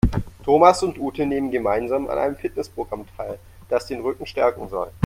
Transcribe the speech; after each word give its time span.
Thomas 0.43 0.81
und 0.81 0.97
Ute 0.97 1.27
nehmen 1.27 1.51
gemeinsam 1.51 2.07
an 2.09 2.17
einem 2.17 2.35
Fitnessprogramm 2.35 3.05
teil, 3.15 3.37
das 3.69 3.85
den 3.85 4.01
Rücken 4.01 4.25
stärken 4.25 4.67
soll. 4.67 4.89